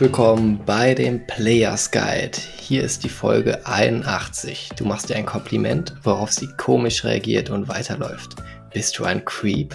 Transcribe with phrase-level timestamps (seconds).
[0.00, 2.38] willkommen bei dem Players Guide.
[2.58, 4.70] Hier ist die Folge 81.
[4.74, 8.36] Du machst dir ein Kompliment, worauf sie komisch reagiert und weiterläuft.
[8.72, 9.74] Bist du ein Creep?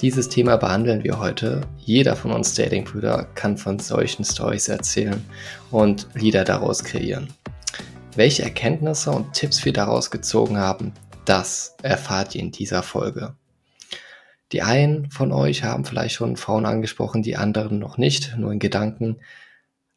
[0.00, 1.62] Dieses Thema behandeln wir heute.
[1.78, 5.20] Jeder von uns Datingbrüder kann von solchen Stories erzählen
[5.72, 7.26] und Lieder daraus kreieren.
[8.14, 10.92] Welche Erkenntnisse und Tipps wir daraus gezogen haben,
[11.24, 13.34] das erfahrt ihr in dieser Folge.
[14.52, 18.58] Die einen von euch haben vielleicht schon Frauen angesprochen, die anderen noch nicht, nur in
[18.58, 19.20] Gedanken.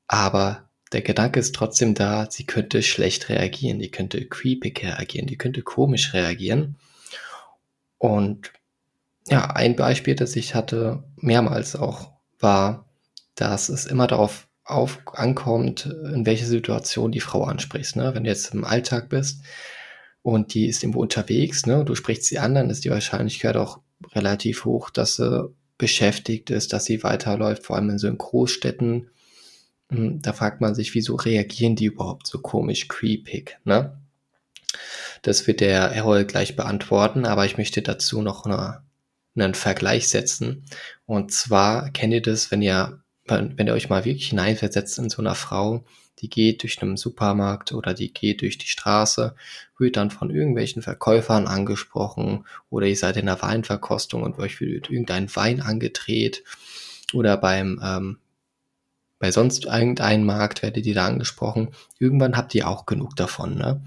[0.08, 5.38] Aber der Gedanke ist trotzdem da, sie könnte schlecht reagieren, die könnte creepy reagieren, die
[5.38, 6.78] könnte komisch reagieren.
[7.98, 8.54] Und
[9.28, 12.86] ja, ein Beispiel, das ich hatte, mehrmals auch, war,
[13.36, 17.96] dass es immer darauf auf, ankommt, in welche Situation die Frau ansprichst.
[17.96, 18.16] Ne?
[18.16, 19.44] Wenn du jetzt im Alltag bist
[20.22, 23.80] und die ist irgendwo unterwegs, ne, du sprichst sie an, dann ist die Wahrscheinlichkeit auch
[24.14, 29.10] relativ hoch, dass sie beschäftigt ist, dass sie weiterläuft, vor allem in so Großstädten.
[29.90, 33.98] Hm, da fragt man sich, wieso reagieren die überhaupt so komisch creepig, ne?
[35.22, 38.84] Das wird der Errol gleich beantworten, aber ich möchte dazu noch eine,
[39.36, 40.66] einen Vergleich setzen.
[41.06, 45.22] Und zwar kennt ihr das, wenn ihr, wenn ihr euch mal wirklich hineinversetzt in so
[45.22, 45.84] einer Frau,
[46.20, 49.36] die geht durch einen Supermarkt oder die geht durch die Straße,
[49.78, 54.90] wird dann von irgendwelchen Verkäufern angesprochen oder ihr seid in der Weinverkostung und euch wird
[54.90, 56.44] irgendein Wein angedreht
[57.14, 58.18] oder beim ähm,
[59.20, 61.70] bei sonst irgendeinem Markt werdet ihr da angesprochen.
[62.00, 63.58] Irgendwann habt ihr auch genug davon.
[63.58, 63.82] Ne?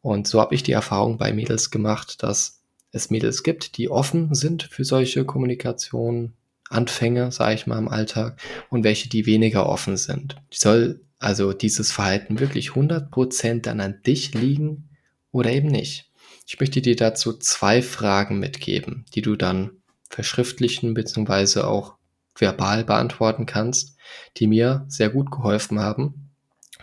[0.00, 4.34] Und so habe ich die Erfahrung bei Mädels gemacht, dass es Mädels gibt, die offen
[4.34, 6.32] sind für solche Kommunikation,
[6.70, 10.36] Anfänge, sage ich mal, im Alltag und welche, die weniger offen sind.
[10.52, 14.90] Die soll also dieses Verhalten wirklich 100% dann an dich liegen
[15.30, 16.10] oder eben nicht?
[16.46, 19.72] Ich möchte dir dazu zwei Fragen mitgeben, die du dann
[20.08, 21.60] verschriftlichen bzw.
[21.60, 21.96] auch
[22.34, 23.96] verbal beantworten kannst,
[24.36, 26.30] die mir sehr gut geholfen haben.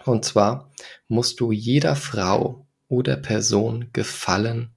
[0.04, 0.72] Und zwar
[1.08, 4.70] musst du jeder Frau oder Person gefallen,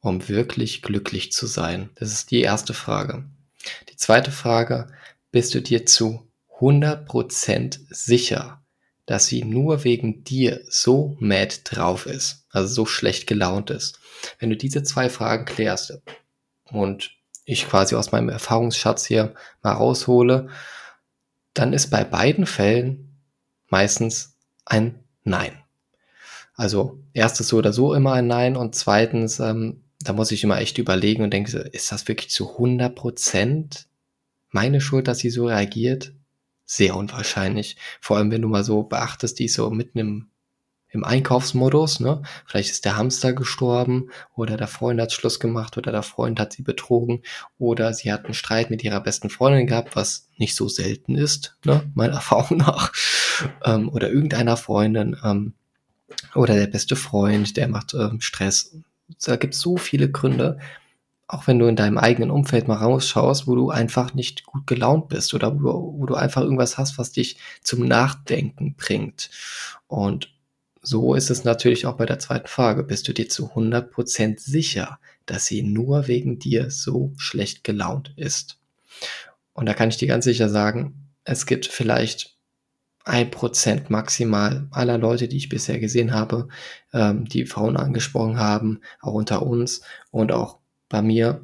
[0.00, 1.90] um wirklich glücklich zu sein.
[1.96, 3.24] Das ist die erste Frage.
[3.90, 4.88] Die zweite Frage,
[5.30, 6.26] bist du dir zu
[6.58, 8.61] 100% sicher,
[9.12, 14.00] dass sie nur wegen dir so mad drauf ist, also so schlecht gelaunt ist.
[14.38, 16.00] Wenn du diese zwei Fragen klärst
[16.70, 17.10] und
[17.44, 20.48] ich quasi aus meinem Erfahrungsschatz hier mal raushole,
[21.52, 23.18] dann ist bei beiden Fällen
[23.68, 25.58] meistens ein Nein.
[26.54, 30.56] Also erstes so oder so immer ein Nein und zweitens, ähm, da muss ich immer
[30.56, 33.88] echt überlegen und denke, ist das wirklich zu 100 Prozent
[34.48, 36.14] meine Schuld, dass sie so reagiert?
[36.64, 37.76] Sehr unwahrscheinlich.
[38.00, 40.28] Vor allem, wenn du mal so beachtest, die ist so mitten im,
[40.88, 42.22] im Einkaufsmodus, ne?
[42.46, 46.52] Vielleicht ist der Hamster gestorben oder der Freund hat Schluss gemacht oder der Freund hat
[46.52, 47.22] sie betrogen
[47.58, 51.56] oder sie hat einen Streit mit ihrer besten Freundin gehabt, was nicht so selten ist,
[51.64, 51.90] ne?
[51.94, 52.92] Meiner Erfahrung nach.
[53.64, 55.54] Ähm, oder irgendeiner Freundin ähm,
[56.34, 58.76] oder der beste Freund, der macht ähm, Stress.
[59.24, 60.58] Da gibt es so viele Gründe,
[61.28, 65.08] auch wenn du in deinem eigenen Umfeld mal rausschaust, wo du einfach nicht gut gelaunt
[65.08, 69.30] bist oder wo, wo du einfach irgendwas hast, was dich zum Nachdenken bringt.
[69.86, 70.28] Und
[70.82, 72.82] so ist es natürlich auch bei der zweiten Frage.
[72.82, 78.58] Bist du dir zu 100% sicher, dass sie nur wegen dir so schlecht gelaunt ist?
[79.52, 82.36] Und da kann ich dir ganz sicher sagen, es gibt vielleicht
[83.04, 86.48] ein Prozent maximal aller Leute, die ich bisher gesehen habe,
[86.92, 90.58] ähm, die Frauen angesprochen haben, auch unter uns und auch
[90.92, 91.40] bei mir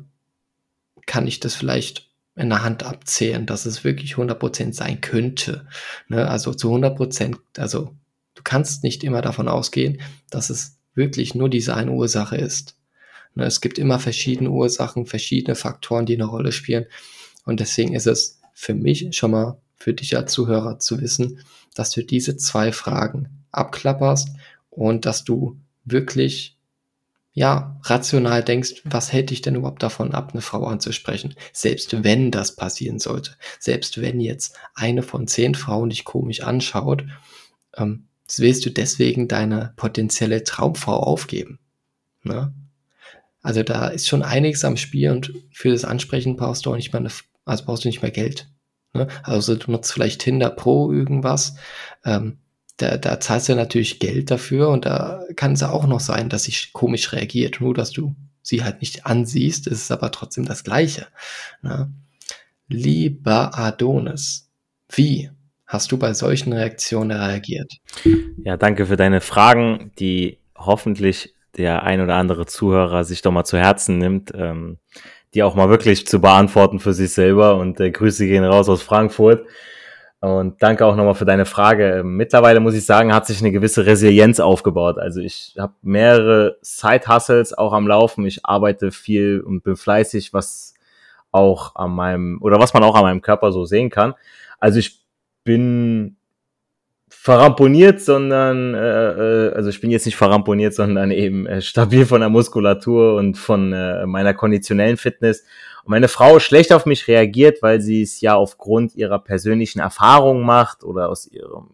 [1.06, 5.66] kann ich das vielleicht in der Hand abzählen, dass es wirklich 100% sein könnte.
[6.06, 6.28] Ne?
[6.28, 7.96] Also zu 100%, also
[8.34, 12.76] du kannst nicht immer davon ausgehen, dass es wirklich nur diese eine Ursache ist.
[13.34, 13.46] Ne?
[13.46, 16.84] Es gibt immer verschiedene Ursachen, verschiedene Faktoren, die eine Rolle spielen.
[17.46, 21.40] Und deswegen ist es für mich schon mal für dich als Zuhörer zu wissen,
[21.74, 24.28] dass du diese zwei Fragen abklapperst
[24.68, 26.57] und dass du wirklich
[27.38, 31.36] ja, rational denkst, was hält dich denn überhaupt davon ab, eine Frau anzusprechen?
[31.52, 33.36] Selbst wenn das passieren sollte.
[33.60, 37.04] Selbst wenn jetzt eine von zehn Frauen dich komisch anschaut,
[37.76, 38.08] ähm,
[38.38, 41.60] willst du deswegen deine potenzielle Traumfrau aufgeben.
[42.24, 42.52] Ne?
[43.40, 46.92] Also da ist schon einiges am Spiel und für das Ansprechen brauchst du auch nicht
[46.92, 47.10] mal eine,
[47.44, 48.50] also brauchst du nicht mehr Geld.
[48.94, 49.06] Ne?
[49.22, 51.54] Also du nutzt vielleicht Tinder Pro irgendwas.
[52.04, 52.38] Ähm,
[52.78, 56.44] da, da zahlst du natürlich Geld dafür und da kann es auch noch sein, dass
[56.44, 60.64] sie komisch reagiert, nur dass du sie halt nicht ansiehst, ist es aber trotzdem das
[60.64, 61.06] Gleiche.
[61.60, 61.92] Ne?
[62.68, 64.48] Lieber Adonis,
[64.90, 65.30] wie
[65.66, 67.72] hast du bei solchen Reaktionen reagiert?
[68.42, 73.44] Ja, danke für deine Fragen, die hoffentlich der ein oder andere Zuhörer sich doch mal
[73.44, 74.78] zu Herzen nimmt, ähm,
[75.34, 77.56] die auch mal wirklich zu beantworten für sich selber.
[77.56, 79.46] Und äh, Grüße gehen raus aus Frankfurt.
[80.20, 82.02] Und danke auch nochmal für deine Frage.
[82.04, 84.98] Mittlerweile muss ich sagen, hat sich eine gewisse Resilienz aufgebaut.
[84.98, 88.26] Also ich habe mehrere Side-Hustles auch am Laufen.
[88.26, 90.74] Ich arbeite viel und bin fleißig, was
[91.30, 94.14] auch an meinem, oder was man auch an meinem Körper so sehen kann.
[94.58, 95.04] Also ich
[95.44, 96.16] bin
[97.08, 102.20] verramponiert, sondern äh, äh, also ich bin jetzt nicht verramponiert, sondern eben äh, stabil von
[102.20, 105.44] der Muskulatur und von äh, meiner konditionellen Fitness.
[105.88, 110.84] Meine Frau schlecht auf mich reagiert, weil sie es ja aufgrund ihrer persönlichen Erfahrung macht
[110.84, 111.70] oder aus ihrem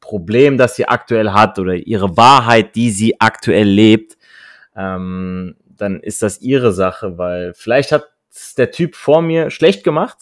[0.00, 4.16] Problem, das sie aktuell hat oder ihre Wahrheit, die sie aktuell lebt,
[4.74, 8.08] ähm, dann ist das ihre Sache, weil vielleicht hat
[8.56, 10.16] der Typ vor mir schlecht gemacht,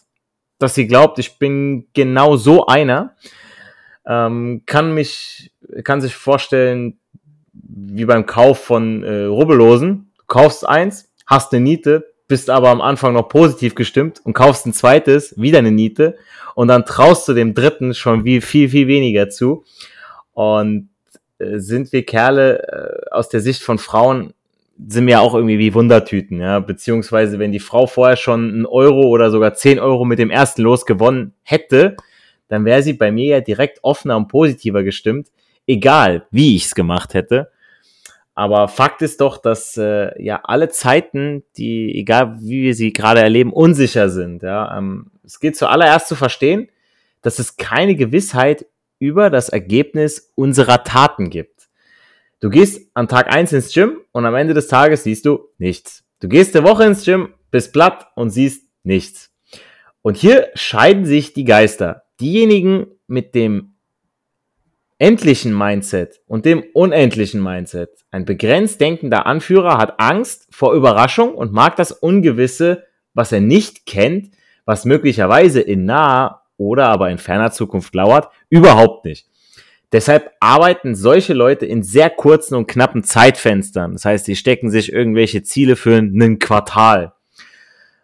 [0.59, 3.15] dass sie glaubt, ich bin genau so einer
[4.05, 5.53] ähm, kann mich,
[5.85, 6.99] kann sich vorstellen,
[7.53, 10.11] wie beim Kauf von äh, Rubbellosen.
[10.19, 14.67] Du kaufst eins, hast eine Niete, bist aber am Anfang noch positiv gestimmt und kaufst
[14.67, 16.17] ein zweites, wieder eine Niete
[16.55, 19.65] und dann traust du dem dritten schon wie viel, viel weniger zu.
[20.33, 20.89] Und
[21.39, 24.33] äh, sind wir Kerle äh, aus der Sicht von Frauen
[24.89, 29.09] sind wir auch irgendwie wie Wundertüten, ja, beziehungsweise wenn die Frau vorher schon einen Euro
[29.09, 31.97] oder sogar zehn Euro mit dem ersten Los gewonnen hätte,
[32.49, 35.29] dann wäre sie bei mir ja direkt offener und positiver gestimmt,
[35.67, 37.51] egal wie ich es gemacht hätte.
[38.37, 43.23] Aber Fakt ist doch, dass äh, ja alle Zeiten, die, egal wie wir sie gerade
[43.23, 44.43] erleben, unsicher sind.
[44.43, 44.77] Ja?
[44.77, 46.69] Ähm, es geht zuallererst zu verstehen,
[47.23, 48.67] dass es keine Gewissheit
[48.99, 51.69] über das Ergebnis unserer Taten gibt.
[52.41, 56.05] Du gehst an Tag eins ins Gym und am Ende des Tages siehst du nichts.
[56.21, 59.33] Du gehst eine Woche ins Gym, bist platt und siehst nichts.
[60.03, 63.76] Und hier scheiden sich die Geister diejenigen mit dem
[64.99, 67.91] endlichen Mindset und dem unendlichen Mindset.
[68.11, 73.87] Ein begrenzt denkender Anführer hat Angst vor Überraschung und mag das Ungewisse, was er nicht
[73.87, 74.31] kennt,
[74.65, 79.27] was möglicherweise in naher oder aber in ferner Zukunft lauert, überhaupt nicht.
[79.93, 83.93] Deshalb arbeiten solche Leute in sehr kurzen und knappen Zeitfenstern.
[83.93, 87.13] Das heißt, sie stecken sich irgendwelche Ziele für einen Quartal,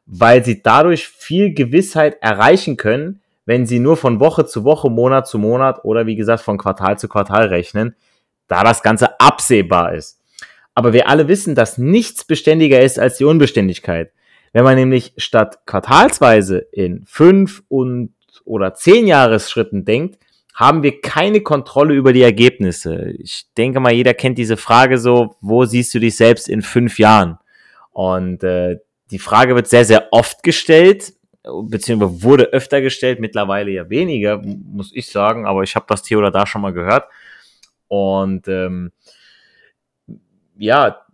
[0.07, 5.27] weil sie dadurch viel Gewissheit erreichen können, wenn sie nur von Woche zu Woche, Monat
[5.27, 7.97] zu Monat oder wie gesagt von Quartal zu Quartal rechnen,
[8.49, 10.21] da das Ganze absehbar ist.
[10.75, 14.13] Aber wir alle wissen, dass nichts beständiger ist als die Unbeständigkeit.
[14.53, 20.19] Wenn man nämlich statt quartalsweise in fünf und oder zehn Jahresschritten denkt,
[20.55, 23.13] haben wir keine Kontrolle über die Ergebnisse.
[23.19, 26.99] Ich denke mal, jeder kennt diese Frage so, wo siehst du dich selbst in fünf
[26.99, 27.39] Jahren?
[27.91, 28.79] Und äh,
[29.11, 34.93] die Frage wird sehr, sehr oft gestellt beziehungsweise wurde öfter gestellt, mittlerweile ja weniger, muss
[34.95, 37.09] ich sagen, aber ich habe das hier oder da schon mal gehört.
[37.89, 38.93] Und ähm,
[40.57, 41.05] ja,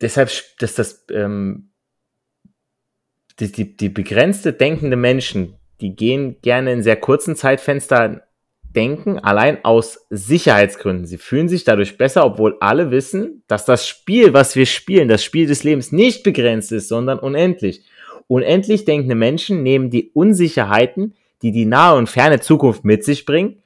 [0.00, 1.70] deshalb, dass das ähm,
[3.40, 8.20] die, die, die begrenzte denkende Menschen, die gehen gerne in sehr kurzen Zeitfenstern
[8.62, 11.06] denken, allein aus Sicherheitsgründen.
[11.06, 15.22] Sie fühlen sich dadurch besser, obwohl alle wissen, dass das Spiel, was wir spielen, das
[15.22, 17.84] Spiel des Lebens nicht begrenzt ist, sondern unendlich.
[18.26, 23.62] Unendlich denkende Menschen nehmen die Unsicherheiten, die die nahe und ferne Zukunft mit sich bringen,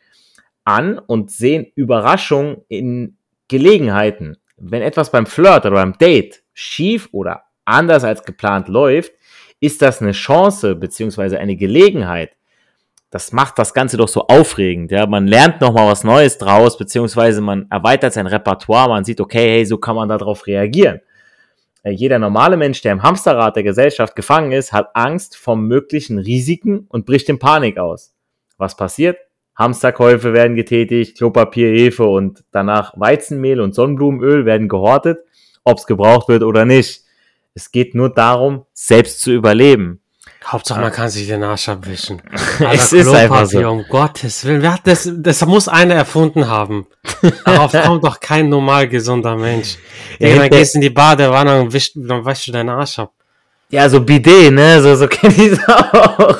[0.64, 3.16] an und sehen Überraschungen in
[3.48, 4.36] Gelegenheiten.
[4.56, 9.12] Wenn etwas beim Flirt oder beim Date schief oder anders als geplant läuft,
[9.60, 12.32] ist das eine Chance beziehungsweise eine Gelegenheit.
[13.10, 14.90] Das macht das Ganze doch so aufregend.
[14.90, 18.88] Ja, man lernt noch mal was Neues draus, beziehungsweise man erweitert sein Repertoire.
[18.88, 21.00] Man sieht, okay, hey, so kann man darauf reagieren.
[21.82, 26.18] Äh, jeder normale Mensch, der im Hamsterrad der Gesellschaft gefangen ist, hat Angst vor möglichen
[26.18, 28.14] Risiken und bricht in Panik aus.
[28.56, 29.18] Was passiert?
[29.56, 35.18] Hamsterkäufe werden getätigt, Klopapier, Hefe und danach Weizenmehl und Sonnenblumenöl werden gehortet,
[35.64, 37.02] ob es gebraucht wird oder nicht.
[37.54, 40.00] Es geht nur darum, selbst zu überleben.
[40.50, 42.22] Hauptsache, man kann sich den Arsch abwischen.
[42.72, 43.68] es ist einfach so.
[43.68, 44.62] Um Gottes Willen.
[44.62, 46.86] Wer hat das, das muss einer erfunden haben.
[47.44, 49.76] Darauf kommt doch kein normal gesunder Mensch.
[50.18, 53.12] Ja, dann gehst in die Badewanne und wischst, dann wäschst du deinen Arsch ab.
[53.70, 54.80] Ja, so Bidet, ne?
[54.80, 56.38] So, so kenn ich's auch.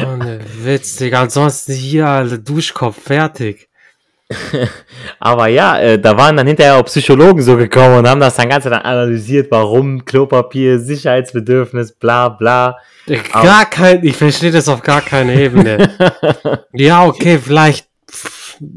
[0.00, 1.22] Oh, ne Witz, Digga.
[1.22, 3.69] Ansonsten hier, Alter, Duschkopf, fertig.
[5.18, 8.48] Aber ja, äh, da waren dann hinterher auch Psychologen so gekommen und haben das dann
[8.48, 12.76] ganz dann analysiert, warum Klopapier, Sicherheitsbedürfnis, bla bla.
[13.32, 15.90] Gar kein, ich verstehe das auf gar keine Ebene.
[16.72, 17.88] ja, okay, vielleicht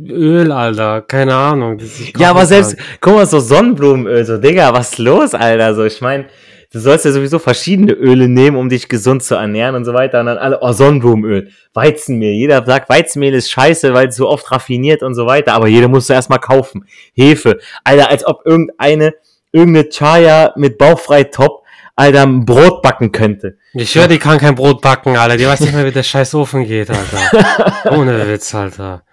[0.08, 1.78] Öl, Alter, keine Ahnung.
[2.18, 5.76] Ja, aber selbst, guck mal, so Sonnenblumenöl, so, Digga, was ist los, Alter?
[5.76, 6.26] So, ich meine,
[6.74, 10.20] du sollst ja sowieso verschiedene Öle nehmen, um dich gesund zu ernähren und so weiter.
[10.20, 12.34] Und dann alle, oh, Sonnenblumenöl, Weizenmehl.
[12.34, 15.54] Jeder sagt, Weizenmehl ist scheiße, weil es so oft raffiniert und so weiter.
[15.54, 16.86] Aber jeder muss du erstmal kaufen.
[17.14, 17.60] Hefe.
[17.84, 19.14] Alter, als ob irgendeine,
[19.52, 21.64] irgendeine Chaya mit bauchfrei top
[21.96, 23.58] Alter, ein Brot backen könnte.
[23.74, 25.38] Ich höre, die kann kein Brot backen, Alter.
[25.38, 27.92] Die weiß nicht mehr, wie der scheiß Ofen geht, Alter.
[27.92, 29.04] Ohne Witz, Alter.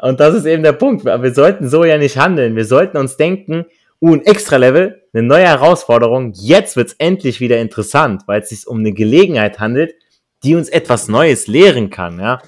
[0.00, 1.04] Und das ist eben der Punkt.
[1.04, 2.54] Wir sollten so ja nicht handeln.
[2.54, 3.66] Wir sollten uns denken,
[4.00, 6.32] uh, ein Extra-Level, eine neue Herausforderung.
[6.34, 9.94] Jetzt wird's endlich wieder interessant, weil es sich um eine Gelegenheit handelt,
[10.42, 12.18] die uns etwas Neues lehren kann.
[12.18, 12.42] Ja?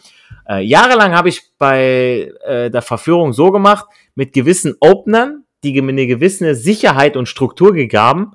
[0.48, 5.90] Äh, jahrelang habe ich bei äh, der Verführung so gemacht, mit gewissen Openern, die mir
[5.90, 8.32] eine gewisse Sicherheit und Struktur gegaben,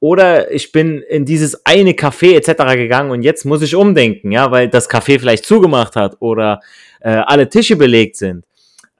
[0.00, 2.74] oder ich bin in dieses eine Café etc.
[2.74, 6.60] gegangen und jetzt muss ich umdenken, ja, weil das Café vielleicht zugemacht hat oder
[7.00, 8.46] äh, alle Tische belegt sind.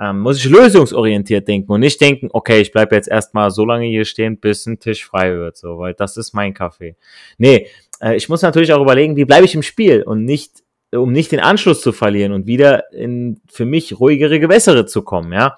[0.00, 3.84] Ähm, muss ich lösungsorientiert denken und nicht denken, okay, ich bleibe jetzt erstmal so lange
[3.84, 6.94] hier stehen, bis ein Tisch frei wird, so, weil das ist mein Café.
[7.36, 7.66] Nee,
[8.00, 11.32] äh, ich muss natürlich auch überlegen, wie bleibe ich im Spiel und nicht, um nicht
[11.32, 15.56] den Anschluss zu verlieren und wieder in für mich ruhigere Gewässere zu kommen, ja.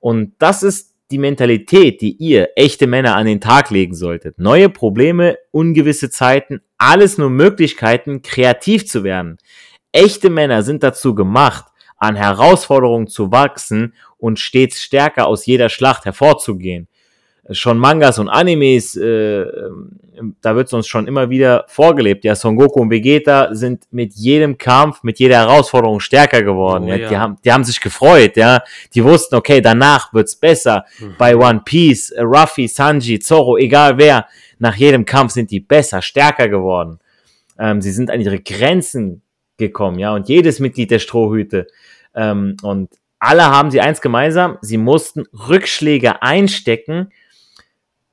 [0.00, 4.38] Und das ist die Mentalität, die ihr, echte Männer, an den Tag legen solltet.
[4.38, 9.38] Neue Probleme, ungewisse Zeiten, alles nur Möglichkeiten, kreativ zu werden.
[9.92, 11.67] Echte Männer sind dazu gemacht,
[11.98, 16.88] an Herausforderungen zu wachsen und stets stärker aus jeder Schlacht hervorzugehen
[17.50, 22.24] schon Mangas und Animes, äh, ähm, da wird es uns schon immer wieder vorgelebt.
[22.24, 26.84] Ja, Son Goku und Vegeta sind mit jedem Kampf, mit jeder Herausforderung stärker geworden.
[26.84, 26.96] Oh, ja.
[26.96, 27.08] ja.
[27.08, 28.62] Die, haben, die haben sich gefreut, ja.
[28.94, 30.84] Die wussten, okay, danach wird's besser.
[30.98, 31.14] Mhm.
[31.18, 34.26] Bei One Piece, Ruffy, Sanji, Zoro, egal wer,
[34.58, 36.98] nach jedem Kampf sind die besser, stärker geworden.
[37.58, 39.22] Ähm, sie sind an ihre Grenzen
[39.58, 40.14] gekommen, ja.
[40.14, 41.66] Und jedes Mitglied der Strohhüte
[42.14, 47.12] ähm, und alle haben sie eins gemeinsam, sie mussten Rückschläge einstecken,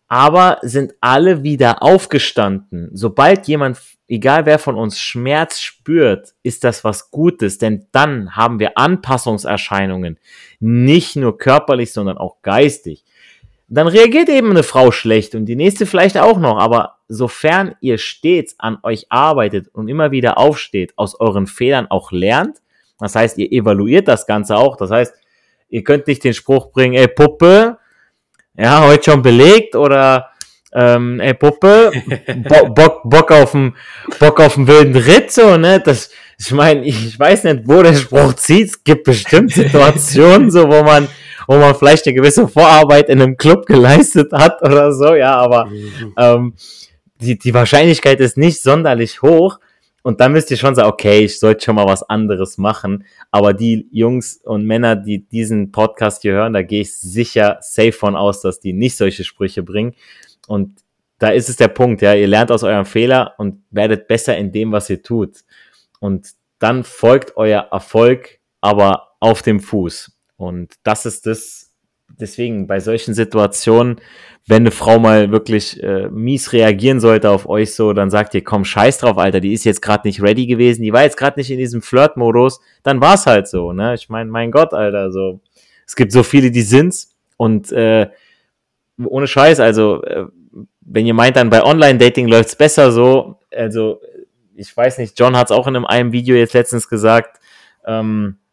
[0.08, 2.90] aber sind alle wieder aufgestanden.
[2.94, 8.60] Sobald jemand, egal wer von uns, Schmerz spürt, ist das was Gutes, denn dann haben
[8.60, 10.20] wir Anpassungserscheinungen,
[10.60, 13.04] nicht nur körperlich, sondern auch geistig.
[13.68, 17.98] Dann reagiert eben eine Frau schlecht und die nächste vielleicht auch noch, aber sofern ihr
[17.98, 22.58] stets an euch arbeitet und immer wieder aufsteht, aus euren Fehlern auch lernt,
[23.00, 25.14] das heißt, ihr evaluiert das Ganze auch, das heißt,
[25.70, 27.78] ihr könnt nicht den Spruch bringen, ey Puppe,
[28.58, 30.30] ja, heute schon belegt oder
[30.74, 31.92] ähm, ey Puppe,
[32.48, 33.76] Bo Bock, Bock auf den
[34.20, 35.80] Bock auf den wilden Ritt, so, ne?
[35.80, 38.68] Das, ich meine, ich weiß nicht, wo der Spruch zieht.
[38.68, 41.08] Es gibt bestimmt Situationen, so, wo man,
[41.48, 45.66] wo man vielleicht eine gewisse Vorarbeit in einem Club geleistet hat oder so, ja, aber
[45.66, 46.14] mhm.
[46.18, 46.54] ähm,
[47.22, 49.60] die, die Wahrscheinlichkeit ist nicht sonderlich hoch.
[50.04, 53.06] Und dann müsst ihr schon sagen, okay, ich sollte schon mal was anderes machen.
[53.32, 57.92] Aber die Jungs und Männer, die diesen Podcast hier hören, da gehe ich sicher safe
[57.92, 59.96] von aus, dass die nicht solche Sprüche bringen.
[60.48, 60.80] Und
[61.18, 64.52] da ist es der Punkt, ja, ihr lernt aus eurem Fehler und werdet besser in
[64.52, 65.40] dem, was ihr tut.
[66.00, 66.28] Und
[66.60, 70.15] dann folgt euer Erfolg aber auf dem Fuß.
[70.38, 71.72] Und das ist das,
[72.20, 74.02] deswegen bei solchen Situationen
[74.48, 78.44] wenn eine Frau mal wirklich äh, mies reagieren sollte auf euch so, dann sagt ihr,
[78.44, 81.40] komm, scheiß drauf, Alter, die ist jetzt gerade nicht ready gewesen, die war jetzt gerade
[81.40, 83.96] nicht in diesem Flirt-Modus, dann war's halt so, ne?
[83.96, 85.40] Ich meine, mein Gott, Alter, so.
[85.88, 88.10] Es gibt so viele, die sind's und äh,
[89.04, 90.26] ohne Scheiß, also äh,
[90.82, 94.00] wenn ihr meint, dann bei Online-Dating läuft's besser so, also
[94.56, 97.40] ich weiß nicht, John hat's auch in einem, Video jetzt letztens gesagt,
[97.86, 98.45] ähm, äh,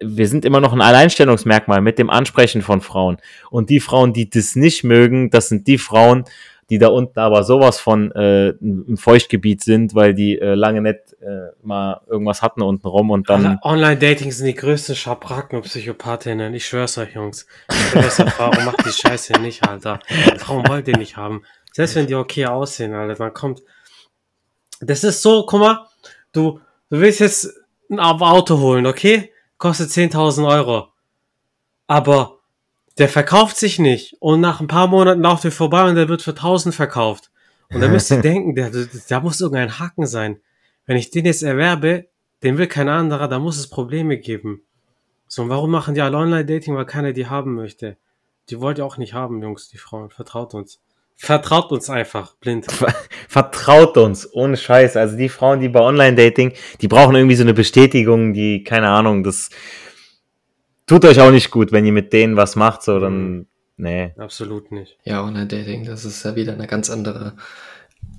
[0.00, 3.18] wir sind immer noch ein Alleinstellungsmerkmal mit dem Ansprechen von Frauen.
[3.50, 6.24] Und die Frauen, die das nicht mögen, das sind die Frauen,
[6.70, 11.16] die da unten aber sowas von äh, im Feuchtgebiet sind, weil die äh, lange nicht
[11.22, 13.58] äh, mal irgendwas hatten unten rum und dann.
[13.62, 16.52] Online-Dating sind die größten Schabracken und Psychopathinnen.
[16.52, 17.46] Ich schwör's euch, Jungs.
[17.70, 20.00] Ich besser, Frauen macht die Scheiße nicht, Alter.
[20.36, 21.42] Frauen wollt ihr nicht haben.
[21.72, 23.62] Selbst wenn die okay aussehen, Alter, man kommt.
[24.80, 25.86] Das ist so, guck mal,
[26.32, 26.60] du,
[26.90, 27.54] du willst jetzt
[27.90, 29.32] ein Auto holen, okay?
[29.58, 30.88] Kostet 10.000 Euro.
[31.86, 32.38] Aber
[32.98, 34.16] der verkauft sich nicht.
[34.20, 37.30] Und nach ein paar Monaten lauft er vorbei und der wird für 1000 verkauft.
[37.70, 38.70] Und da müsst ihr denken, da,
[39.08, 40.40] da muss irgendein Haken sein.
[40.86, 42.06] Wenn ich den jetzt erwerbe,
[42.42, 44.62] den will kein anderer, da muss es Probleme geben.
[45.26, 46.74] So, und warum machen die alle Online-Dating?
[46.74, 47.98] Weil keiner die haben möchte.
[48.48, 50.10] Die wollt ihr auch nicht haben, Jungs, die Frauen.
[50.10, 50.80] Vertraut uns.
[51.20, 52.66] Vertraut uns einfach, blind.
[53.28, 54.96] Vertraut uns, ohne Scheiß.
[54.96, 59.24] Also die Frauen, die bei Online-Dating, die brauchen irgendwie so eine Bestätigung, die, keine Ahnung,
[59.24, 59.50] das
[60.86, 63.46] tut euch auch nicht gut, wenn ihr mit denen was macht, so dann, mhm.
[63.78, 64.12] nee.
[64.16, 64.96] Absolut nicht.
[65.02, 67.34] Ja, Online-Dating, das ist ja wieder eine ganz andere,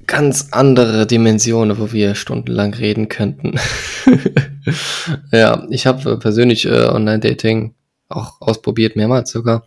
[0.05, 3.57] ganz andere Dimension, wo wir stundenlang reden könnten.
[5.31, 7.75] ja, ich habe persönlich äh, Online-Dating
[8.09, 9.63] auch ausprobiert, mehrmals sogar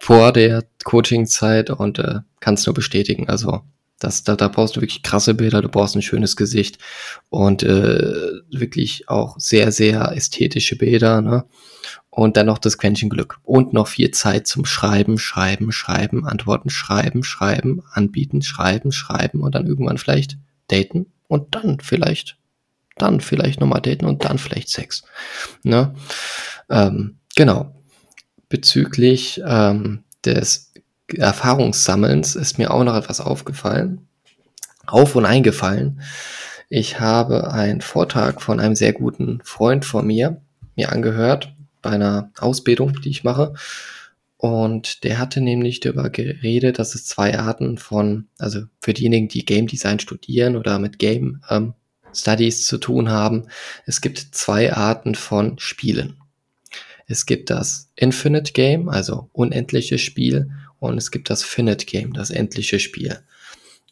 [0.00, 3.28] vor der Coaching-Zeit und äh, kann es nur bestätigen.
[3.28, 3.62] Also
[4.00, 6.78] Das, da, da brauchst du wirklich krasse Bilder, du brauchst ein schönes Gesicht
[7.28, 11.44] und äh, wirklich auch sehr, sehr ästhetische Bilder, ne?
[12.08, 13.38] Und dann noch das Quäntchen Glück.
[13.44, 19.54] Und noch viel Zeit zum Schreiben, Schreiben, Schreiben, Antworten, Schreiben, Schreiben, anbieten, Schreiben, Schreiben und
[19.54, 20.38] dann irgendwann vielleicht
[20.68, 22.36] daten und dann vielleicht,
[22.96, 25.04] dann vielleicht nochmal daten und dann vielleicht Sex.
[25.62, 25.94] Ne?
[26.68, 27.79] Ähm, genau.
[28.50, 30.72] Bezüglich ähm, des
[31.08, 34.06] Erfahrungssammelns ist mir auch noch etwas aufgefallen,
[34.86, 36.02] auf und eingefallen.
[36.68, 40.42] Ich habe einen Vortrag von einem sehr guten Freund von mir
[40.76, 43.54] mir angehört bei einer Ausbildung, die ich mache.
[44.36, 49.44] Und der hatte nämlich darüber geredet, dass es zwei Arten von, also für diejenigen, die
[49.44, 51.74] Game Design studieren oder mit Game ähm,
[52.12, 53.46] Studies zu tun haben,
[53.86, 56.19] es gibt zwei Arten von Spielen.
[57.10, 62.30] Es gibt das Infinite Game, also unendliches Spiel, und es gibt das Finite Game, das
[62.30, 63.18] endliche Spiel.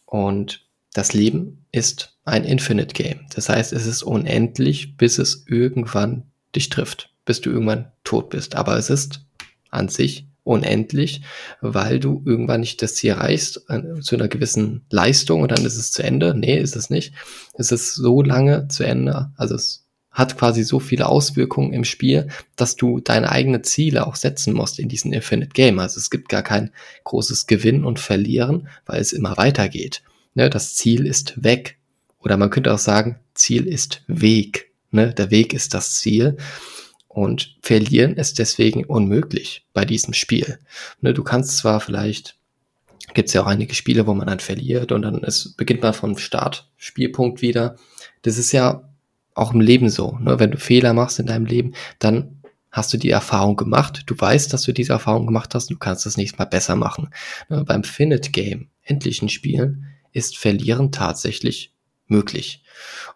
[0.07, 3.27] Und das Leben ist ein Infinite Game.
[3.35, 6.23] Das heißt, es ist unendlich, bis es irgendwann
[6.55, 8.55] dich trifft, bis du irgendwann tot bist.
[8.55, 9.27] Aber es ist
[9.71, 11.23] an sich unendlich,
[11.61, 15.77] weil du irgendwann nicht das Ziel erreichst äh, zu einer gewissen Leistung und dann ist
[15.77, 16.35] es zu Ende.
[16.35, 17.13] Nee, ist es nicht.
[17.55, 19.88] Es ist so lange zu Ende, also es
[20.19, 24.81] hat quasi so viele Auswirkungen im Spiel, dass du deine eigenen Ziele auch setzen musst
[24.81, 25.79] in diesem Infinite Game.
[25.79, 26.73] Also es gibt gar kein
[27.05, 30.03] großes Gewinnen und Verlieren, weil es immer weitergeht.
[30.35, 31.79] Ne, das Ziel ist weg.
[32.19, 34.73] Oder man könnte auch sagen, Ziel ist Weg.
[34.91, 36.37] Ne, der Weg ist das Ziel.
[37.07, 40.59] Und verlieren ist deswegen unmöglich bei diesem Spiel.
[41.01, 42.37] Ne, du kannst zwar vielleicht,
[43.15, 45.95] gibt es ja auch einige Spiele, wo man dann verliert und dann ist, beginnt man
[45.95, 47.77] vom Startspielpunkt wieder.
[48.23, 48.88] Das ist ja
[49.39, 50.19] auch im Leben so.
[50.21, 50.39] Ne?
[50.39, 54.03] Wenn du Fehler machst in deinem Leben, dann hast du die Erfahrung gemacht.
[54.07, 55.71] Du weißt, dass du diese Erfahrung gemacht hast.
[55.71, 57.11] Du kannst das nächste Mal besser machen.
[57.49, 57.65] Ne?
[57.65, 61.75] Beim Finite Game, endlichen Spielen, ist Verlieren tatsächlich
[62.07, 62.63] möglich.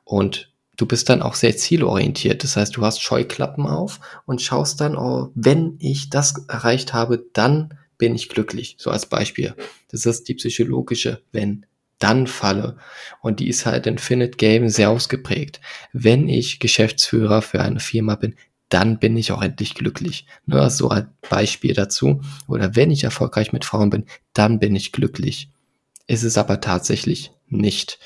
[0.04, 2.44] Und du bist dann auch sehr zielorientiert.
[2.44, 7.24] Das heißt, du hast Scheuklappen auf und schaust dann, oh, wenn ich das erreicht habe,
[7.32, 8.76] dann bin ich glücklich.
[8.78, 9.54] So als Beispiel.
[9.90, 11.66] Das ist die psychologische Wenn
[12.02, 12.76] dann falle.
[13.20, 15.60] Und die ist halt in Finite Game sehr ausgeprägt.
[15.92, 18.34] Wenn ich Geschäftsführer für eine Firma bin,
[18.68, 20.26] dann bin ich auch endlich glücklich.
[20.46, 22.22] Nur so ein Beispiel dazu.
[22.48, 25.50] Oder wenn ich erfolgreich mit Frauen bin, dann bin ich glücklich.
[26.06, 27.98] Ist es aber tatsächlich nicht.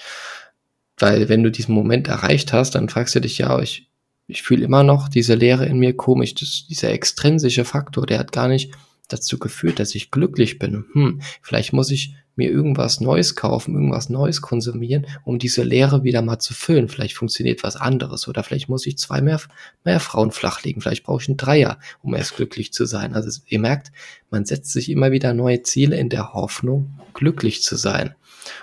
[0.99, 3.89] Weil wenn du diesen Moment erreicht hast, dann fragst du dich, ja, ich,
[4.27, 6.35] ich fühle immer noch diese Leere in mir komisch.
[6.35, 8.73] Das, dieser extrinsische Faktor, der hat gar nicht
[9.09, 10.85] dazu geführt, dass ich glücklich bin.
[10.93, 16.21] Hm, vielleicht muss ich mir irgendwas Neues kaufen, irgendwas Neues konsumieren, um diese Leere wieder
[16.21, 16.89] mal zu füllen.
[16.89, 19.41] Vielleicht funktioniert was anderes oder vielleicht muss ich zwei mehr,
[19.85, 20.83] mehr Frauen flachlegen.
[20.83, 23.15] Vielleicht brauche ich einen Dreier, um erst glücklich zu sein.
[23.15, 23.91] Also ihr merkt,
[24.31, 28.15] man setzt sich immer wieder neue Ziele in der Hoffnung, glücklich zu sein.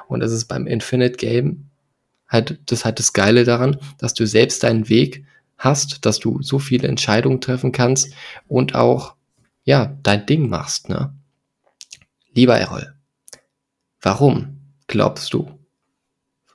[0.07, 1.65] Und das ist beim Infinite Game
[2.27, 5.25] halt, das halt das Geile daran, dass du selbst deinen Weg
[5.57, 8.13] hast, dass du so viele Entscheidungen treffen kannst
[8.47, 9.15] und auch,
[9.63, 11.13] ja, dein Ding machst, ne?
[12.33, 12.93] Lieber Errol,
[14.03, 15.49] Warum, glaubst du,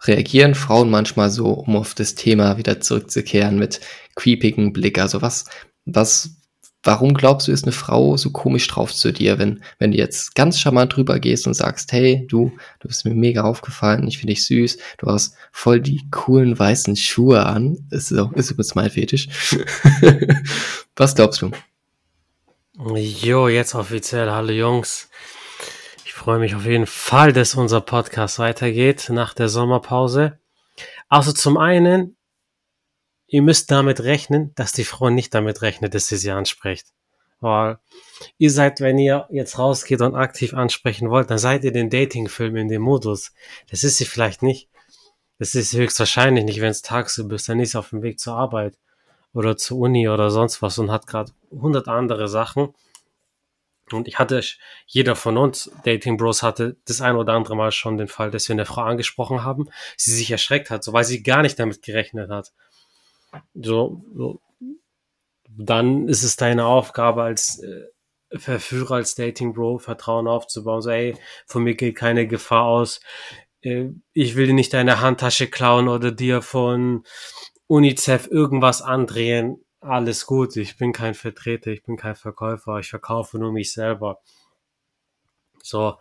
[0.02, 3.80] reagieren Frauen manchmal so, um auf das Thema wieder zurückzukehren mit
[4.16, 4.98] creepigen Blick?
[4.98, 5.46] Also was,
[5.86, 6.36] was,
[6.82, 10.34] warum glaubst du, ist eine Frau so komisch drauf zu dir, wenn, wenn du jetzt
[10.34, 14.34] ganz charmant drüber gehst und sagst, hey, du, du bist mir mega aufgefallen, ich finde
[14.34, 18.90] dich süß, du hast voll die coolen weißen Schuhe an, ist, so, ist übrigens mein
[18.90, 19.28] Fetisch.
[20.96, 21.50] was glaubst du?
[22.78, 25.08] Jo, jetzt offiziell, hallo Jungs
[26.18, 30.38] freue mich auf jeden Fall, dass unser Podcast weitergeht nach der Sommerpause.
[31.08, 32.16] Also zum einen,
[33.28, 36.88] ihr müsst damit rechnen, dass die Frau nicht damit rechnet, dass sie sie anspricht.
[37.40, 37.78] Weil
[38.36, 42.56] ihr seid, wenn ihr jetzt rausgeht und aktiv ansprechen wollt, dann seid ihr den Datingfilm
[42.56, 43.32] in dem Modus.
[43.70, 44.68] Das ist sie vielleicht nicht.
[45.38, 47.48] Das ist höchstwahrscheinlich nicht, wenn es tagsüber ist.
[47.48, 48.76] Dann ist sie auf dem Weg zur Arbeit
[49.32, 52.74] oder zur Uni oder sonst was und hat gerade hundert andere Sachen
[53.92, 54.40] und ich hatte,
[54.86, 58.48] jeder von uns, Dating Bros, hatte das ein oder andere Mal schon den Fall, dass
[58.48, 61.82] wir eine Frau angesprochen haben, sie sich erschreckt hat, so weil sie gar nicht damit
[61.82, 62.52] gerechnet hat.
[63.54, 64.40] So, so
[65.48, 67.86] dann ist es deine Aufgabe als äh,
[68.38, 70.82] Verführer, als Dating Bro, Vertrauen aufzubauen.
[70.82, 73.00] So, ey, von mir geht keine Gefahr aus.
[73.62, 77.04] Äh, ich will dir nicht deine Handtasche klauen oder dir von
[77.66, 83.38] UNICEF irgendwas andrehen alles gut, ich bin kein Vertreter, ich bin kein Verkäufer, ich verkaufe
[83.38, 84.20] nur mich selber.
[85.62, 85.98] So.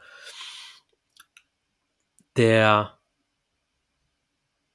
[2.36, 3.00] Der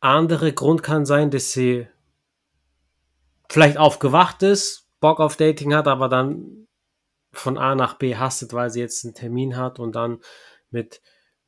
[0.01, 1.87] andere Grund kann sein, dass sie
[3.49, 6.67] vielleicht aufgewacht ist, Bock auf Dating hat, aber dann
[7.33, 10.21] von A nach B hastet, weil sie jetzt einen Termin hat und dann
[10.71, 11.01] mit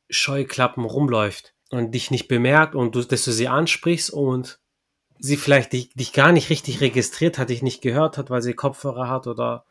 [0.09, 4.59] Scheuklappen rumläuft und dich nicht bemerkt und du, dass du sie ansprichst und
[5.19, 8.53] sie vielleicht dich, dich gar nicht richtig registriert hat, dich nicht gehört hat, weil sie
[8.53, 9.65] Kopfhörer hat oder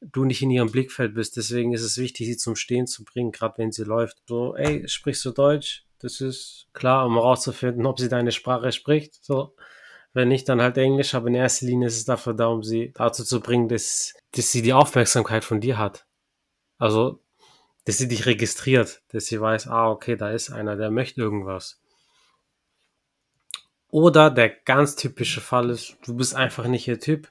[0.00, 1.36] du nicht in ihrem Blickfeld bist.
[1.36, 4.18] Deswegen ist es wichtig, sie zum Stehen zu bringen, gerade wenn sie läuft.
[4.28, 5.84] So, ey, sprichst du Deutsch?
[5.98, 9.24] Das ist klar, um herauszufinden, ob sie deine Sprache spricht.
[9.24, 9.54] So,
[10.12, 12.92] wenn nicht, dann halt Englisch, aber in erster Linie ist es dafür da, um sie
[12.94, 16.06] dazu zu bringen, dass, dass sie die Aufmerksamkeit von dir hat.
[16.78, 17.20] Also,
[17.84, 21.80] dass sie dich registriert, dass sie weiß, ah, okay, da ist einer, der möchte irgendwas.
[23.94, 27.30] Oder der ganz typische Fall ist, du bist einfach nicht ihr Typ.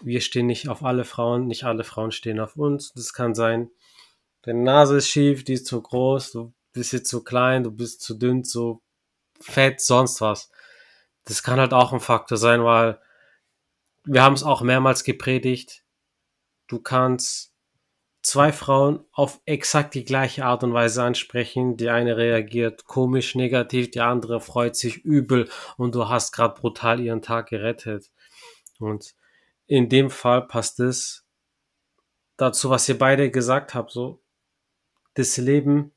[0.00, 2.94] Wir stehen nicht auf alle Frauen, nicht alle Frauen stehen auf uns.
[2.94, 3.70] Das kann sein,
[4.40, 8.00] deine Nase ist schief, die ist zu groß, du bist jetzt zu klein, du bist
[8.00, 8.80] zu dünn, zu
[9.38, 10.50] fett, sonst was.
[11.26, 12.98] Das kann halt auch ein Faktor sein, weil
[14.04, 15.84] wir haben es auch mehrmals gepredigt.
[16.68, 17.49] Du kannst
[18.22, 21.76] zwei Frauen auf exakt die gleiche Art und Weise ansprechen.
[21.76, 27.00] Die eine reagiert komisch, negativ, die andere freut sich übel und du hast gerade brutal
[27.00, 28.10] ihren Tag gerettet.
[28.78, 29.14] Und
[29.66, 31.24] in dem Fall passt es
[32.36, 33.90] dazu, was ihr beide gesagt habt.
[33.92, 34.20] So,
[35.14, 35.92] das Leben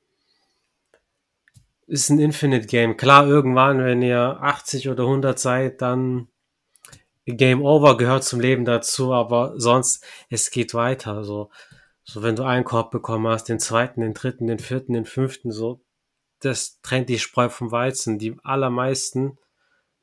[1.88, 2.97] ist ein Infinite Game.
[2.97, 6.27] Klar, irgendwann, wenn ihr 80 oder 100 seid, dann
[7.25, 11.23] Game Over gehört zum Leben dazu, aber sonst, es geht weiter.
[11.23, 11.49] So,
[12.03, 15.51] so, wenn du einen Korb bekommen hast, den zweiten, den dritten, den vierten, den fünften,
[15.51, 15.81] so,
[16.39, 18.19] das trennt die Spreu vom Weizen.
[18.19, 19.37] Die allermeisten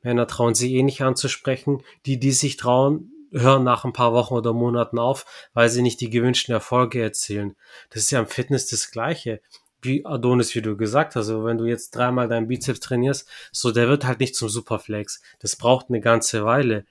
[0.01, 1.83] Männer trauen sie eh nicht anzusprechen.
[2.05, 6.01] Die, die sich trauen, hören nach ein paar Wochen oder Monaten auf, weil sie nicht
[6.01, 7.55] die gewünschten Erfolge erzielen.
[7.91, 9.41] Das ist ja im Fitness das Gleiche.
[9.83, 13.71] Wie Adonis, wie du gesagt hast, also wenn du jetzt dreimal deinen Bizeps trainierst, so
[13.71, 15.21] der wird halt nicht zum Superflex.
[15.39, 16.85] Das braucht eine ganze Weile.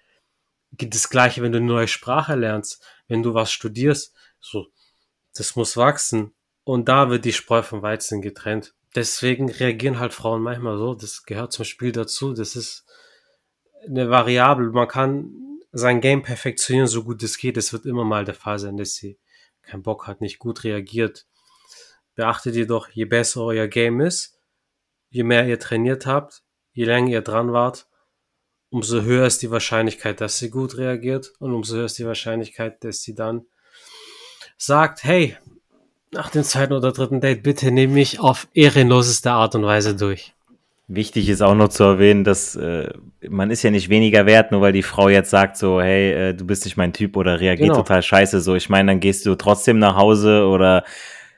[0.73, 4.69] Das Gleiche, wenn du eine neue Sprache lernst, wenn du was studierst, so
[5.35, 6.33] das muss wachsen.
[6.65, 8.75] Und da wird die Spreu vom Weizen getrennt.
[8.95, 10.95] Deswegen reagieren halt Frauen manchmal so.
[10.95, 12.33] Das gehört zum Spiel dazu.
[12.33, 12.85] Das ist
[13.87, 14.71] eine Variable.
[14.71, 15.33] Man kann
[15.73, 17.57] sein Game perfektionieren, so gut es geht.
[17.57, 19.19] Es wird immer mal der Fall sein, dass sie
[19.63, 21.27] keinen Bock hat, nicht gut reagiert.
[22.15, 24.39] Beachtet jedoch, je besser euer Game ist,
[25.11, 27.89] je mehr ihr trainiert habt, je länger ihr dran wart,
[28.69, 32.83] umso höher ist die Wahrscheinlichkeit, dass sie gut reagiert und umso höher ist die Wahrscheinlichkeit,
[32.85, 33.47] dass sie dann
[34.61, 35.37] sagt, hey,
[36.13, 40.35] nach dem zweiten oder dritten Date, bitte nehme mich auf ehrenloseste Art und Weise durch.
[40.87, 42.93] Wichtig ist auch noch zu erwähnen, dass äh,
[43.29, 46.35] man ist ja nicht weniger wert, nur weil die Frau jetzt sagt so, hey, äh,
[46.35, 47.81] du bist nicht mein Typ oder reagiert genau.
[47.81, 48.41] total scheiße.
[48.41, 50.85] So, ich meine, dann gehst du trotzdem nach Hause oder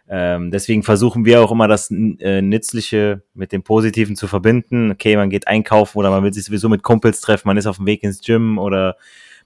[0.08, 4.90] ähm, deswegen versuchen wir auch immer das äh, Nützliche mit dem Positiven zu verbinden.
[4.90, 7.76] Okay, man geht einkaufen oder man will sich sowieso mit Kumpels treffen, man ist auf
[7.76, 8.96] dem Weg ins Gym oder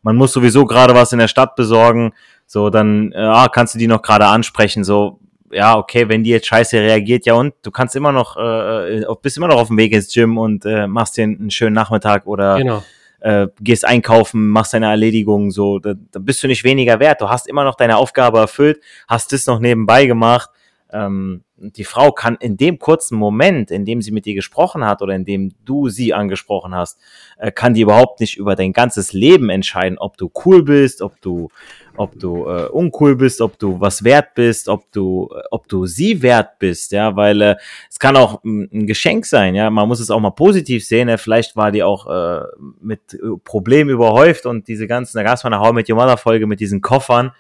[0.06, 2.12] man muss sowieso gerade was in der Stadt besorgen
[2.46, 5.18] so, dann äh, ah, kannst du die noch gerade ansprechen, so,
[5.50, 9.06] ja, okay, wenn die jetzt scheiße reagiert, ja und du kannst immer noch, äh, äh
[9.20, 12.26] bist immer noch auf dem Weg ins Gym und äh, machst dir einen schönen Nachmittag
[12.26, 12.82] oder genau.
[13.20, 17.20] äh, gehst einkaufen, machst deine Erledigung, so, da, da bist du nicht weniger wert.
[17.20, 20.50] Du hast immer noch deine Aufgabe erfüllt, hast das noch nebenbei gemacht.
[20.92, 25.02] Ähm, die Frau kann in dem kurzen Moment, in dem sie mit dir gesprochen hat
[25.02, 26.98] oder in dem du sie angesprochen hast,
[27.38, 31.20] äh, kann die überhaupt nicht über dein ganzes Leben entscheiden, ob du cool bist, ob
[31.20, 31.48] du
[31.96, 35.86] ob du äh, uncool bist, ob du was wert bist, ob du, äh, ob du
[35.86, 37.56] sie wert bist, ja, weil äh,
[37.90, 41.16] es kann auch ein Geschenk sein, ja, man muss es auch mal positiv sehen, ja?
[41.16, 42.44] vielleicht war die auch äh,
[42.80, 45.96] mit äh, Problemen überhäuft und diese ganzen, da gab es mal eine How mit Your
[45.96, 47.32] Mother Folge mit diesen Koffern,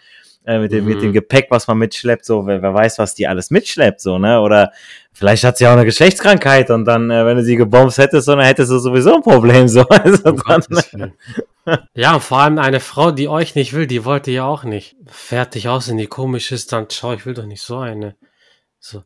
[0.46, 0.90] äh, mit, dem, mhm.
[0.90, 1.12] mit dem.
[1.12, 4.72] Gepäck, was man mitschleppt, so, wer, wer weiß, was die alles mitschleppt, so, ne, oder
[5.12, 8.34] vielleicht hat sie auch eine Geschlechtskrankheit und dann, äh, wenn du sie gebombt hättest, so,
[8.34, 11.12] dann hättest du sowieso ein Problem, so, also oh dann,
[11.94, 14.96] ja, vor allem eine Frau, die euch nicht will, die wollte ja auch nicht.
[15.06, 18.14] Fertig aus in die komisch ist, dann schau, ich will doch nicht so eine.
[18.78, 19.02] So.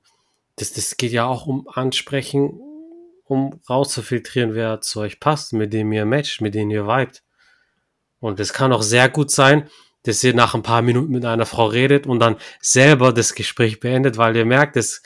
[0.57, 2.61] Das, das geht ja auch um Ansprechen,
[3.24, 7.22] um rauszufiltrieren, wer zu euch passt, mit dem ihr matcht, mit dem ihr vibet.
[8.18, 9.70] Und es kann auch sehr gut sein,
[10.04, 13.80] dass ihr nach ein paar Minuten mit einer Frau redet und dann selber das Gespräch
[13.80, 15.02] beendet, weil ihr merkt, das,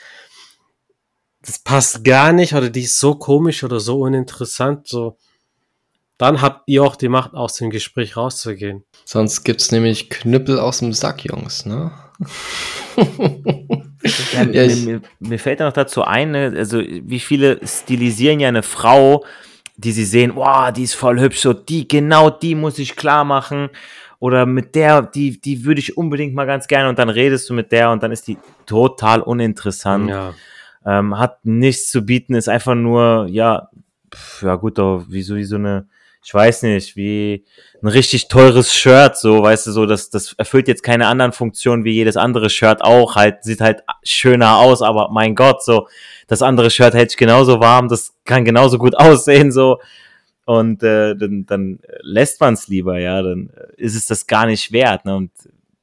[1.41, 5.17] das passt gar nicht oder die ist so komisch oder so uninteressant, so
[6.17, 8.85] dann habt ihr auch die Macht, aus dem Gespräch rauszugehen.
[9.03, 11.91] Sonst gibt's nämlich Knüppel aus dem Sack, Jungs, ne?
[14.33, 18.47] ja, ja, mir, mir, fällt da noch dazu ein, ne, also wie viele stilisieren ja
[18.47, 19.25] eine Frau,
[19.75, 23.25] die sie sehen, wow, die ist voll hübsch, so die, genau die muss ich klar
[23.25, 23.69] machen.
[24.19, 27.53] Oder mit der, die, die würde ich unbedingt mal ganz gerne und dann redest du
[27.53, 30.09] mit der und dann ist die total uninteressant.
[30.09, 30.33] Ja.
[30.85, 33.69] Ähm, hat nichts zu bieten, ist einfach nur, ja,
[34.41, 35.87] ja gut, doch, wie so, wie so eine,
[36.23, 37.45] ich weiß nicht, wie
[37.81, 41.83] ein richtig teures Shirt, so, weißt du, so, das, das erfüllt jetzt keine anderen Funktionen
[41.83, 45.87] wie jedes andere Shirt auch, halt, sieht halt schöner aus, aber mein Gott, so,
[46.27, 49.79] das andere Shirt hält sich genauso warm, das kann genauso gut aussehen, so,
[50.45, 54.71] und äh, dann, dann lässt man es lieber, ja, dann ist es das gar nicht
[54.71, 55.31] wert, ne, und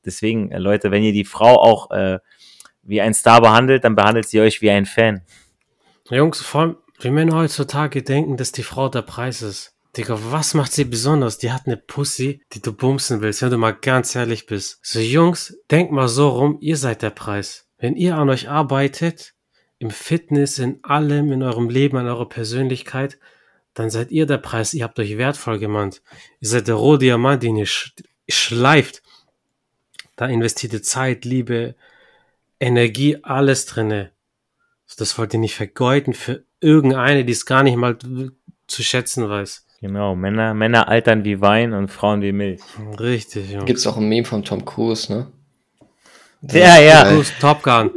[0.04, 2.18] deswegen, äh, Leute, wenn ihr die Frau auch äh,
[2.82, 5.22] wie ein Star behandelt, dann behandelt sie euch wie ein Fan.
[6.10, 9.74] Jungs, vor allem, wie Männer heutzutage denken, dass die Frau der Preis ist.
[9.96, 11.38] Digga, was macht sie besonders?
[11.38, 14.78] Die hat eine Pussy, die du bumsen willst, wenn du mal ganz ehrlich bist.
[14.82, 17.68] So, Jungs, denkt mal so rum, ihr seid der Preis.
[17.78, 19.34] Wenn ihr an euch arbeitet,
[19.78, 23.18] im Fitness, in allem, in eurem Leben, an eurer Persönlichkeit,
[23.74, 24.74] dann seid ihr der Preis.
[24.74, 26.02] Ihr habt euch wertvoll gemacht.
[26.40, 27.68] Ihr seid der rohe Diamant, den ihr
[28.28, 29.02] schleift.
[30.16, 31.74] Da investiert ihr Zeit, Liebe,
[32.60, 34.10] Energie, alles drinne.
[34.98, 37.96] Das wollt ihr nicht vergeuden für irgendeine, die es gar nicht mal
[38.66, 39.66] zu schätzen weiß.
[39.80, 42.60] Genau, Männer, Männer altern wie Wein und Frauen wie Milch.
[43.00, 43.64] Richtig, ja.
[43.64, 45.26] Gibt es auch ein Meme von Tom Cruise, ne?
[46.40, 47.04] Das ja, ja.
[47.04, 47.90] Cruise, Top Gun.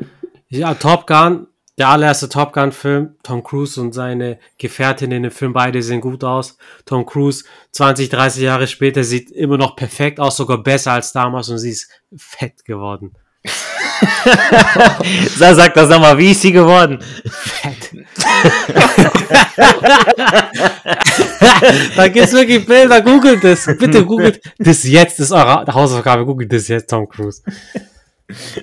[0.47, 3.15] Ja, Top Gun, der allererste Top Gun-Film.
[3.23, 6.57] Tom Cruise und seine Gefährtin in dem Film, beide sehen gut aus.
[6.85, 11.49] Tom Cruise, 20, 30 Jahre später, sieht immer noch perfekt aus, sogar besser als damals
[11.49, 13.13] und sie ist fett geworden.
[15.37, 16.99] Sag das nochmal, wie ist sie geworden?
[17.29, 17.91] Fett.
[21.95, 23.65] da gibt's wirklich Bilder, googelt das.
[23.65, 27.43] Bitte googelt das jetzt, ist eure Hausaufgabe, googelt das jetzt, Tom Cruise.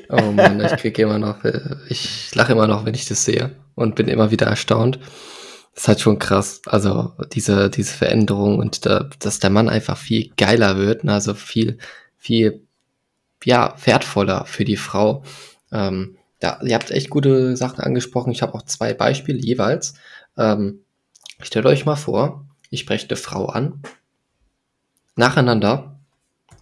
[0.08, 1.44] Oh Mann, ich kriege immer noch,
[1.88, 4.98] ich lache immer noch, wenn ich das sehe und bin immer wieder erstaunt.
[5.74, 6.60] Das ist halt schon krass.
[6.66, 11.14] Also diese, diese Veränderung und da, dass der Mann einfach viel geiler wird, ne?
[11.14, 11.78] also viel,
[12.18, 12.66] viel,
[13.44, 15.22] ja, wertvoller für die Frau.
[15.70, 18.32] Ähm, ja, ihr habt echt gute Sachen angesprochen.
[18.32, 19.94] Ich habe auch zwei Beispiele jeweils.
[20.36, 20.80] Ähm,
[21.40, 23.82] stellt euch mal vor, ich spreche eine Frau an,
[25.16, 26.00] nacheinander,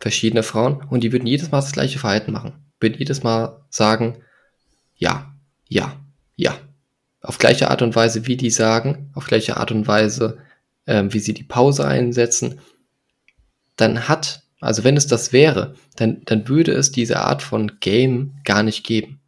[0.01, 2.70] verschiedene Frauen, und die würden jedes Mal das gleiche Verhalten machen.
[2.81, 4.19] Würden jedes Mal sagen,
[4.97, 5.35] ja,
[5.69, 5.97] ja,
[6.37, 6.57] ja.
[7.23, 10.39] Auf gleiche Art und Weise, wie die sagen, auf gleiche Art und Weise,
[10.87, 12.61] ähm, wie sie die Pause einsetzen,
[13.77, 18.35] dann hat, also wenn es das wäre, dann, dann würde es diese Art von Game
[18.45, 19.21] gar nicht geben.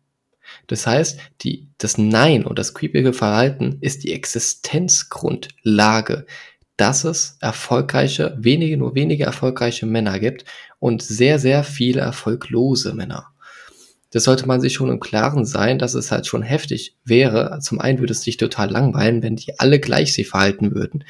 [0.66, 6.26] Das heißt, die, das Nein und das creepige Verhalten ist die Existenzgrundlage,
[6.76, 10.44] dass es erfolgreiche, wenige, nur wenige erfolgreiche Männer gibt
[10.78, 13.31] und sehr, sehr viele erfolglose Männer.
[14.12, 17.58] Das sollte man sich schon im Klaren sein, dass es halt schon heftig wäre.
[17.60, 21.04] Zum einen würde es dich total langweilen, wenn die alle gleich sich verhalten würden.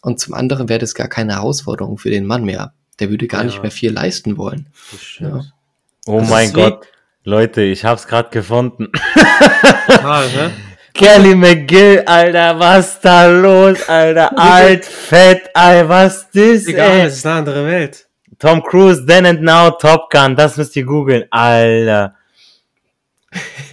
[0.00, 2.72] Und zum anderen wäre das gar keine Herausforderung für den Mann mehr.
[3.00, 3.46] Der würde gar ja.
[3.46, 4.68] nicht mehr viel leisten wollen.
[5.18, 5.42] Ja.
[6.06, 6.86] Oh also mein Gott.
[7.24, 8.88] Leute, ich hab's gerade gefunden.
[9.88, 10.50] Ne?
[10.94, 14.30] Kelly McGill, Alter, was da los, Alter?
[14.38, 17.02] Alt, fett, Alter, was das, Egal, ey?
[17.04, 18.06] das ist eine andere Welt.
[18.38, 22.15] Tom Cruise, Then and Now, Top Gun, das müsst ihr googeln, Alter.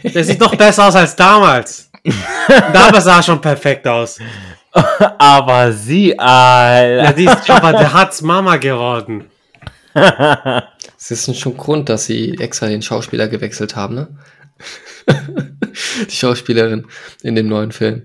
[0.04, 1.90] Der sieht doch besser aus als damals.
[2.74, 4.20] damals sah er schon perfekt aus.
[4.72, 7.04] Aber sie, Alter.
[7.04, 9.26] Ja, die ist aber der hat's Mama geworden.
[10.98, 14.08] Es ist schon Grund, dass sie extra den Schauspieler gewechselt haben, ne?
[16.08, 16.88] die Schauspielerin
[17.22, 18.04] in dem neuen Film.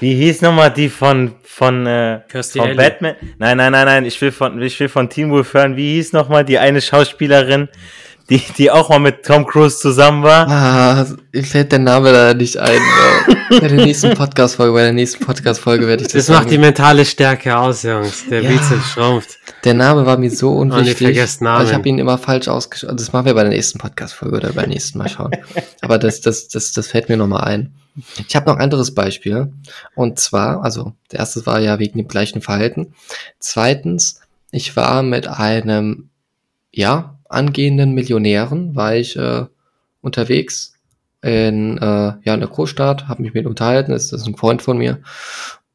[0.00, 3.14] Wie hieß nochmal die von von, äh, von Batman?
[3.38, 5.76] Nein, nein, nein, nein, ich will von ich will von Team Wolf hören.
[5.76, 7.68] Wie hieß nochmal die eine Schauspielerin,
[8.32, 10.48] die, die auch mal mit Tom Cruise zusammen war.
[10.48, 12.80] Ah, mir fällt der Name da nicht ein.
[13.50, 16.40] bei der nächsten Podcast-Folge, bei der nächsten Podcast-Folge werde ich das Das sagen.
[16.40, 18.26] macht die mentale Stärke aus, Jungs.
[18.30, 19.38] Der ja, Bizeps schrumpft.
[19.64, 20.94] Der Name war mir so unwichtig.
[20.94, 21.58] Oh, vergesst Namen.
[21.58, 22.96] Also ich habe ihn immer falsch ausgesprochen.
[22.96, 25.32] Das machen wir bei der nächsten Podcast-Folge oder beim nächsten Mal schauen.
[25.82, 27.74] Aber das, das, das, das fällt mir nochmal ein.
[28.26, 29.52] Ich habe noch ein anderes Beispiel.
[29.94, 32.94] Und zwar, also, der erste war ja wegen dem gleichen Verhalten.
[33.38, 36.08] Zweitens, ich war mit einem,
[36.70, 39.46] ja, angehenden Millionären war ich äh,
[40.00, 40.74] unterwegs
[41.22, 44.78] in, äh, ja, in der Großstadt, habe mich mit unterhalten, das, ist ein Freund von
[44.78, 45.00] mir.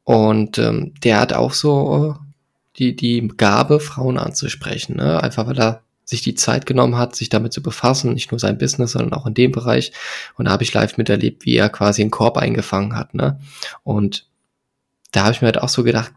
[0.04, 2.24] Und ähm, der hat auch so äh,
[2.78, 4.96] die, die Gabe, Frauen anzusprechen.
[4.96, 5.22] Ne?
[5.22, 8.56] Einfach weil er sich die Zeit genommen hat, sich damit zu befassen, nicht nur sein
[8.56, 9.92] Business, sondern auch in dem Bereich.
[10.36, 13.14] Und da habe ich live miterlebt, wie er quasi einen Korb eingefangen hat.
[13.14, 13.38] Ne?
[13.82, 14.26] Und
[15.12, 16.12] da habe ich mir halt auch so gedacht,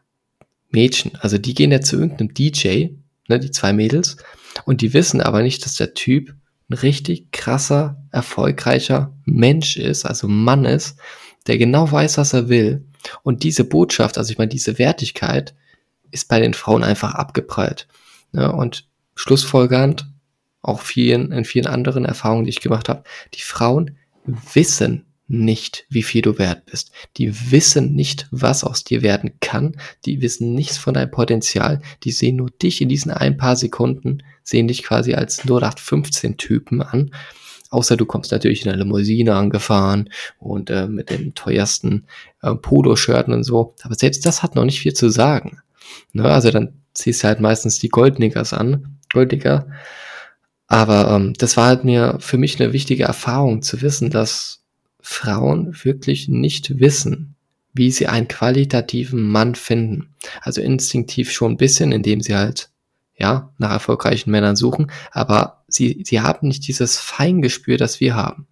[0.69, 2.89] Mädchen, also die gehen ja zu irgendeinem DJ,
[3.27, 4.17] ne, die zwei Mädels,
[4.65, 6.33] und die wissen aber nicht, dass der Typ
[6.69, 10.97] ein richtig krasser, erfolgreicher Mensch ist, also Mann ist,
[11.47, 12.85] der genau weiß, was er will.
[13.23, 15.55] Und diese Botschaft, also ich meine, diese Wertigkeit
[16.11, 17.87] ist bei den Frauen einfach abgeprallt.
[18.31, 18.51] Ne?
[18.51, 20.07] Und schlussfolgernd,
[20.61, 23.97] auch vielen, in vielen anderen Erfahrungen, die ich gemacht habe, die Frauen
[24.53, 26.91] wissen nicht, wie viel du wert bist.
[27.17, 29.77] Die wissen nicht, was aus dir werden kann.
[30.05, 31.81] Die wissen nichts von deinem Potenzial.
[32.03, 36.81] Die sehen nur dich in diesen ein paar Sekunden, sehen dich quasi als 0815 Typen
[36.81, 37.11] an.
[37.69, 42.05] Außer du kommst natürlich in einer Limousine angefahren und äh, mit den teuersten
[42.41, 43.75] äh, Polo-Shirten und so.
[43.83, 45.61] Aber selbst das hat noch nicht viel zu sagen.
[46.11, 46.25] Ne?
[46.25, 48.97] Also dann ziehst du halt meistens die Goldnickers an.
[49.13, 49.67] Goldnicker.
[50.67, 54.60] Aber ähm, das war halt mir für mich eine wichtige Erfahrung zu wissen, dass
[55.11, 57.35] Frauen wirklich nicht wissen,
[57.73, 60.15] wie sie einen qualitativen Mann finden.
[60.41, 62.69] Also instinktiv schon ein bisschen, indem sie halt,
[63.17, 68.47] ja, nach erfolgreichen Männern suchen, aber sie, sie haben nicht dieses Feingespür, das wir haben.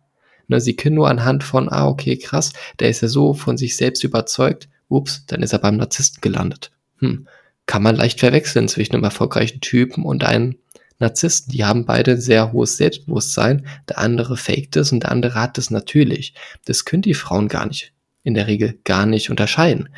[0.48, 3.78] Ne, sie können nur anhand von, ah, okay, krass, der ist ja so von sich
[3.78, 6.72] selbst überzeugt, ups, dann ist er beim Narzissten gelandet.
[6.98, 7.28] Hm,
[7.68, 10.58] kann man leicht verwechseln zwischen einem erfolgreichen Typen und einem
[11.00, 13.66] Narzissten, die haben beide sehr hohes Selbstbewusstsein.
[13.88, 16.34] Der andere faked es und der andere hat es natürlich.
[16.66, 19.90] Das können die Frauen gar nicht, in der Regel gar nicht unterscheiden.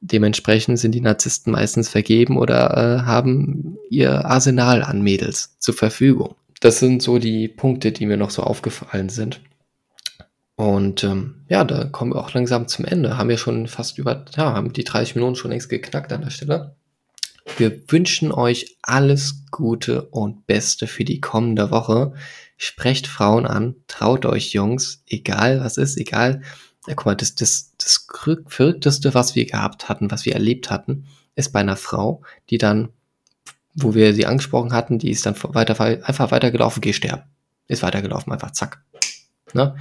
[0.00, 6.36] Dementsprechend sind die Narzissten meistens vergeben oder äh, haben ihr Arsenal an Mädels zur Verfügung.
[6.60, 9.40] Das sind so die Punkte, die mir noch so aufgefallen sind.
[10.56, 13.16] Und ähm, ja, da kommen wir auch langsam zum Ende.
[13.16, 16.30] Haben wir schon fast über, ja, haben die 30 Minuten schon längst geknackt an der
[16.30, 16.76] Stelle.
[17.56, 22.14] Wir wünschen euch alles Gute und Beste für die kommende Woche.
[22.56, 26.42] Sprecht Frauen an, traut euch Jungs, egal was ist, egal.
[26.86, 28.06] Ja, guck mal, das, das, das
[28.48, 32.90] Verrückteste, was wir gehabt hatten, was wir erlebt hatten, ist bei einer Frau, die dann,
[33.74, 37.22] wo wir sie angesprochen hatten, die ist dann weiter, einfach weitergelaufen, geh sterben.
[37.68, 38.82] Ist weitergelaufen, einfach zack.
[39.54, 39.76] Ne?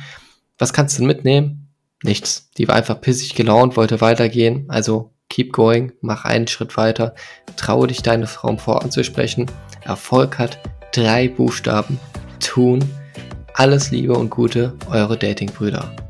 [0.58, 1.70] Was kannst du denn mitnehmen?
[2.04, 2.50] Nichts.
[2.58, 4.70] Die war einfach pissig gelaunt, wollte weitergehen.
[4.70, 7.16] Also keep going, mach einen Schritt weiter,
[7.56, 9.46] traue dich deine Frau vor anzusprechen.
[9.84, 10.60] Erfolg hat
[10.92, 12.00] drei Buchstaben,
[12.40, 12.80] tun.
[13.54, 16.09] Alles Liebe und Gute, eure Datingbrüder.